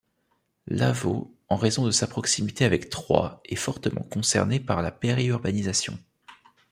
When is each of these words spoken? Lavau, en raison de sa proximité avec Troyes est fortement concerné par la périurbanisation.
Lavau, 0.65 1.37
en 1.47 1.57
raison 1.57 1.85
de 1.85 1.91
sa 1.91 2.07
proximité 2.07 2.65
avec 2.65 2.89
Troyes 2.89 3.39
est 3.45 3.55
fortement 3.55 4.01
concerné 4.01 4.59
par 4.59 4.81
la 4.81 4.89
périurbanisation. 4.89 5.95